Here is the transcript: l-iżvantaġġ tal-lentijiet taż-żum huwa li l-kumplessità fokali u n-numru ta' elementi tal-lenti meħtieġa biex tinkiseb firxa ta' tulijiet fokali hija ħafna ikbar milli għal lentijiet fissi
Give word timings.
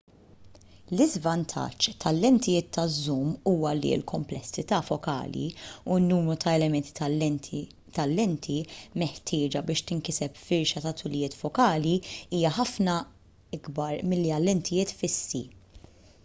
l-iżvantaġġ 0.91 1.89
tal-lentijiet 2.03 2.69
taż-żum 2.77 3.33
huwa 3.51 3.73
li 3.79 3.91
l-kumplessità 3.97 4.79
fokali 4.87 5.43
u 5.95 5.99
n-numru 5.99 6.37
ta' 6.45 6.55
elementi 6.61 7.63
tal-lenti 7.99 8.57
meħtieġa 9.03 9.63
biex 9.69 9.87
tinkiseb 9.93 10.43
firxa 10.49 10.83
ta' 10.89 10.97
tulijiet 11.03 11.39
fokali 11.45 11.93
hija 12.15 12.55
ħafna 12.59 12.97
ikbar 13.61 14.03
milli 14.15 14.37
għal 14.39 14.53
lentijiet 14.53 14.97
fissi 15.03 15.45